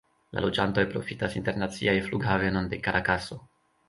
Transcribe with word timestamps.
La 0.35 0.41
loĝantoj 0.43 0.85
profitas 0.93 1.35
internacian 1.39 1.99
flughavenon 2.07 2.71
de 2.73 2.81
Karakaso. 2.89 3.39